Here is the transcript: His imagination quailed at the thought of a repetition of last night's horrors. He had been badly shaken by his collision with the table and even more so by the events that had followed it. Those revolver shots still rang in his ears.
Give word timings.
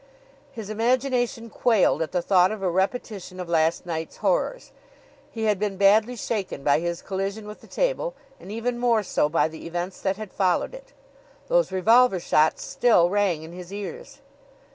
His 0.51 0.71
imagination 0.71 1.51
quailed 1.51 2.01
at 2.01 2.11
the 2.11 2.23
thought 2.23 2.51
of 2.51 2.63
a 2.63 2.69
repetition 2.71 3.39
of 3.39 3.47
last 3.47 3.85
night's 3.85 4.17
horrors. 4.17 4.71
He 5.29 5.43
had 5.43 5.59
been 5.59 5.77
badly 5.77 6.15
shaken 6.15 6.63
by 6.63 6.79
his 6.79 7.03
collision 7.03 7.45
with 7.47 7.61
the 7.61 7.67
table 7.67 8.15
and 8.39 8.51
even 8.51 8.79
more 8.79 9.03
so 9.03 9.29
by 9.29 9.47
the 9.47 9.67
events 9.67 10.01
that 10.01 10.17
had 10.17 10.33
followed 10.33 10.73
it. 10.73 10.93
Those 11.49 11.71
revolver 11.71 12.19
shots 12.19 12.63
still 12.63 13.11
rang 13.11 13.43
in 13.43 13.51
his 13.53 13.71
ears. 13.71 14.21